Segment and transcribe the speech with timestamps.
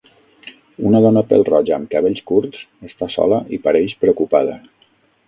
[0.91, 4.57] Una dona pèl-roja amb cabells curts està sola i pareix preocupada.